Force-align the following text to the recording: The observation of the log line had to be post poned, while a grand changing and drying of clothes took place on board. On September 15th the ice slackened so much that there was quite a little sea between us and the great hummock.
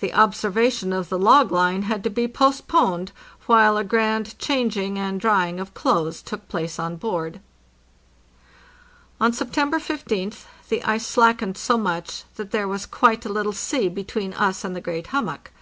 The 0.00 0.12
observation 0.12 0.92
of 0.92 1.08
the 1.08 1.20
log 1.20 1.52
line 1.52 1.82
had 1.82 2.02
to 2.02 2.10
be 2.10 2.26
post 2.26 2.66
poned, 2.66 3.12
while 3.46 3.76
a 3.76 3.84
grand 3.84 4.36
changing 4.40 4.98
and 4.98 5.20
drying 5.20 5.60
of 5.60 5.72
clothes 5.72 6.20
took 6.20 6.48
place 6.48 6.80
on 6.80 6.96
board. 6.96 7.38
On 9.20 9.32
September 9.32 9.78
15th 9.78 10.46
the 10.68 10.82
ice 10.82 11.06
slackened 11.06 11.56
so 11.56 11.78
much 11.78 12.24
that 12.34 12.50
there 12.50 12.66
was 12.66 12.86
quite 12.86 13.24
a 13.24 13.32
little 13.32 13.52
sea 13.52 13.88
between 13.88 14.32
us 14.34 14.64
and 14.64 14.74
the 14.74 14.80
great 14.80 15.06
hummock. 15.06 15.52